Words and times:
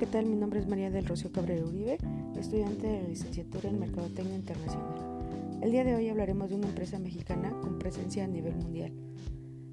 tal? 0.00 0.26
Mi 0.26 0.36
nombre 0.36 0.58
es 0.58 0.66
María 0.66 0.90
del 0.90 1.06
Rocío 1.06 1.30
Cabrera 1.30 1.64
Uribe, 1.64 1.98
estudiante 2.38 2.86
de 2.86 3.02
la 3.02 3.08
licenciatura 3.08 3.68
en 3.68 3.78
Mercadotecnia 3.78 4.34
Internacional. 4.34 5.60
El 5.60 5.70
día 5.70 5.84
de 5.84 5.94
hoy 5.94 6.08
hablaremos 6.08 6.48
de 6.48 6.56
una 6.56 6.68
empresa 6.68 6.98
mexicana 6.98 7.50
con 7.60 7.78
presencia 7.78 8.24
a 8.24 8.26
nivel 8.26 8.56
mundial. 8.56 8.92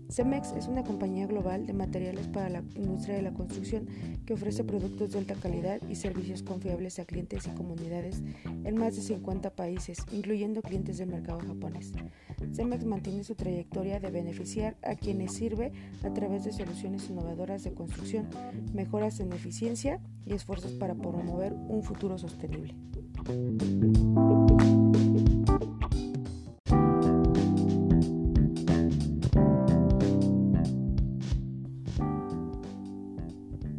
Cemex 0.10 0.54
es 0.54 0.68
una 0.68 0.84
compañía 0.84 1.28
global 1.28 1.68
de 1.68 1.74
materiales 1.74 2.28
para 2.28 2.50
la 2.50 2.64
industria 2.76 3.16
de 3.16 3.22
la 3.22 3.34
construcción 3.34 3.88
que 4.26 4.34
ofrece 4.34 4.64
productos 4.64 5.12
de 5.12 5.20
alta 5.20 5.36
calidad 5.36 5.80
y 5.88 5.96
servicios 5.96 6.42
confiables 6.42 6.98
a 6.98 7.06
clientes 7.06 7.46
y 7.46 7.52
comunidades 7.52 8.24
en 8.64 8.76
más 8.76 8.96
de 8.96 9.04
50 9.04 9.52
países, 9.52 10.00
incluyendo 10.12 10.64
clientes 10.64 10.98
del 10.98 11.10
mercado 11.10 11.40
japonés. 11.42 11.94
Cemex 12.54 12.86
mantiene 12.86 13.24
su 13.24 13.36
trayectoria 13.36 14.00
de 14.00 14.10
beneficiar 14.10 14.78
a 14.82 14.96
quienes 14.96 15.34
sirve 15.34 15.72
a 16.04 16.12
través 16.12 16.44
de 16.44 16.54
soluciones 16.54 17.08
innovadoras 17.08 17.64
de 17.64 17.74
construcción, 17.74 18.28
mejoras 18.74 19.20
en 19.20 19.32
eficiencia 19.32 20.00
y 20.26 20.34
esfuerzos 20.34 20.72
para 20.74 20.96
promover 20.96 21.54
un 21.54 21.84
futuro 21.84 22.18
sostenible. 22.18 22.74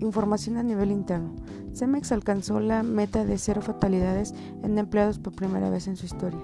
Información 0.01 0.57
a 0.57 0.63
nivel 0.63 0.91
interno. 0.91 1.35
Cemex 1.75 2.11
alcanzó 2.13 2.59
la 2.59 2.83
meta 2.83 3.25
de 3.25 3.39
cero 3.39 3.63
fatalidades 3.63 4.35
en 4.63 4.79
empleados 4.79 5.19
por 5.19 5.35
primera 5.35 5.71
vez 5.71 5.87
en 5.89 5.97
su 5.97 6.07
historia. 6.07 6.41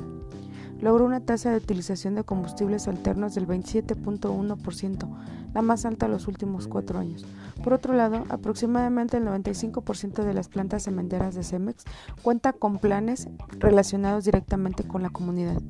Logró 0.81 1.07
una 1.07 1.21
tasa 1.21 1.51
de 1.51 1.57
utilización 1.57 2.15
de 2.15 2.25
combustibles 2.25 2.87
alternos 2.87 3.35
del 3.35 3.47
27.1%, 3.47 5.09
la 5.55 5.63
más 5.63 5.87
alta 5.87 6.05
en 6.05 6.13
los 6.13 6.29
últimos 6.29 6.69
cuatro 6.69 6.99
años. 6.99 7.25
Por 7.65 7.73
otro 7.73 7.95
lado, 7.95 8.25
aproximadamente 8.29 9.17
el 9.17 9.25
95% 9.25 10.23
de 10.23 10.35
las 10.35 10.49
plantas 10.49 10.83
cementeras 10.83 11.35
de 11.35 11.43
Cemex 11.43 11.85
cuenta 12.23 12.53
con 12.53 12.79
planes 12.79 13.29
relacionados 13.59 14.27
directamente 14.27 14.87
con 14.87 15.03
la 15.03 15.09
comunidad. 15.09 15.63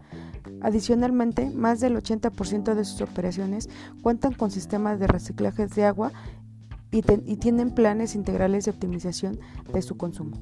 Adicionalmente, 0.61 1.51
más 1.51 1.79
del 1.79 1.97
80% 1.97 2.75
de 2.75 2.85
sus 2.85 3.01
operaciones 3.01 3.69
cuentan 4.03 4.33
con 4.33 4.51
sistemas 4.51 4.99
de 4.99 5.07
reciclaje 5.07 5.69
de 5.69 5.85
agua 5.85 6.11
y, 6.91 7.03
tienen 7.03 7.71
planes 7.73 8.15
integrales 8.15 8.65
de 8.65 8.71
optimización 8.71 9.39
de 9.73 9.83
su 9.83 9.97
consumo. 9.97 10.37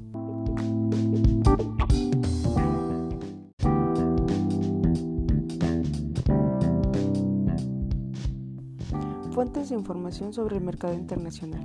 Fuentes 9.32 9.70
de 9.70 9.74
información 9.74 10.32
sobre 10.32 10.56
el 10.56 10.62
mercado 10.62 10.94
internacional. 10.94 11.60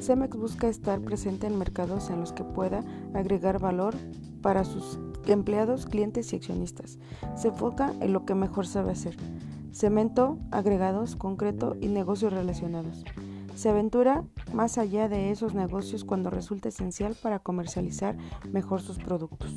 Cemex 0.00 0.36
busca 0.36 0.68
estar 0.68 1.00
presente 1.00 1.46
en 1.46 1.58
mercados 1.58 2.08
en 2.10 2.20
los 2.20 2.32
que 2.32 2.44
pueda 2.44 2.84
agregar 3.14 3.58
valor 3.58 3.94
para 4.40 4.64
sus 4.64 4.98
empleados, 5.26 5.86
clientes 5.86 6.32
y 6.32 6.36
accionistas. 6.36 6.98
Se 7.36 7.48
enfoca 7.48 7.92
en 8.00 8.12
lo 8.12 8.24
que 8.24 8.34
mejor 8.34 8.66
sabe 8.66 8.92
hacer. 8.92 9.16
Cemento, 9.72 10.38
agregados, 10.50 11.16
concreto 11.16 11.76
y 11.80 11.88
negocios 11.88 12.32
relacionados. 12.32 13.04
Se 13.54 13.68
aventura 13.68 14.24
más 14.52 14.78
allá 14.78 15.08
de 15.08 15.30
esos 15.30 15.54
negocios 15.54 16.04
cuando 16.04 16.30
resulta 16.30 16.68
esencial 16.68 17.16
para 17.22 17.38
comercializar 17.38 18.16
mejor 18.50 18.80
sus 18.80 18.98
productos. 18.98 19.54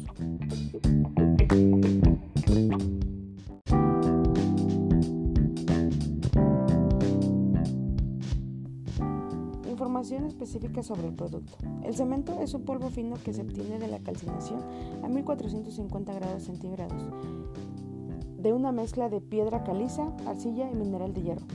Información 9.70 10.26
específica 10.26 10.84
sobre 10.84 11.08
el 11.08 11.14
producto. 11.14 11.58
El 11.84 11.96
cemento 11.96 12.40
es 12.42 12.54
un 12.54 12.66
polvo 12.66 12.90
fino 12.90 13.16
que 13.24 13.34
se 13.34 13.42
obtiene 13.42 13.80
de 13.80 13.88
la 13.88 14.00
calcinación 14.00 14.62
a 15.04 15.08
1450 15.08 16.14
grados 16.14 16.44
centígrados 16.44 17.04
de 18.44 18.52
una 18.52 18.74
mezcla 18.74 19.08
de 19.08 19.22
piedra 19.22 19.64
caliza, 19.64 20.12
arcilla 20.28 20.70
y 20.70 20.76
mineral 20.76 21.14
de 21.14 21.22
hierro. 21.22 21.46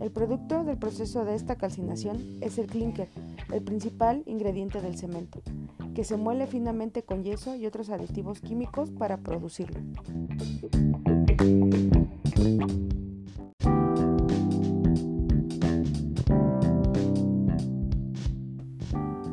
El 0.00 0.10
producto 0.10 0.64
del 0.64 0.76
proceso 0.76 1.24
de 1.24 1.34
esta 1.34 1.56
calcinación 1.56 2.38
es 2.40 2.58
el 2.58 2.66
clinker, 2.66 3.08
el 3.52 3.62
principal 3.62 4.22
ingrediente 4.26 4.80
del 4.80 4.96
cemento, 4.96 5.40
que 5.94 6.04
se 6.04 6.16
muele 6.16 6.46
finamente 6.46 7.02
con 7.02 7.22
yeso 7.22 7.54
y 7.54 7.66
otros 7.66 7.90
aditivos 7.90 8.40
químicos 8.40 8.90
para 8.90 9.18
producirlo. 9.18 9.80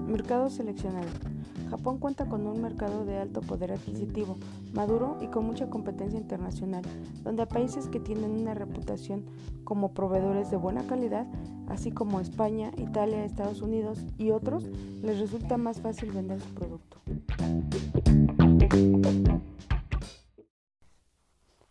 Mercado 0.07 0.49
seleccionado. 0.49 1.07
Japón 1.71 1.99
cuenta 1.99 2.25
con 2.25 2.45
un 2.47 2.61
mercado 2.61 3.05
de 3.05 3.17
alto 3.17 3.39
poder 3.39 3.71
adquisitivo, 3.71 4.35
maduro 4.73 5.17
y 5.21 5.27
con 5.27 5.45
mucha 5.45 5.69
competencia 5.69 6.19
internacional, 6.19 6.83
donde 7.23 7.43
a 7.43 7.47
países 7.47 7.87
que 7.87 8.01
tienen 8.01 8.31
una 8.31 8.53
reputación 8.53 9.23
como 9.63 9.93
proveedores 9.93 10.51
de 10.51 10.57
buena 10.57 10.85
calidad, 10.85 11.27
así 11.69 11.89
como 11.89 12.19
España, 12.19 12.71
Italia, 12.75 13.23
Estados 13.23 13.61
Unidos 13.61 13.99
y 14.17 14.31
otros, 14.31 14.65
les 15.01 15.17
resulta 15.17 15.55
más 15.55 15.79
fácil 15.79 16.11
vender 16.11 16.41
su 16.41 16.49
producto. 16.49 16.97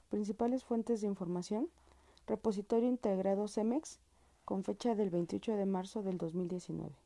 Principales 0.09 0.65
fuentes 0.65 1.03
de 1.03 1.09
información. 1.09 1.69
Repositorio 2.27 2.89
integrado 2.89 3.49
CEMEX 3.49 3.99
con 4.47 4.65
fecha 4.65 4.95
del 4.95 5.11
28 5.11 5.57
de 5.57 5.67
marzo 5.67 6.03
del 6.03 6.17
2019. 6.17 7.01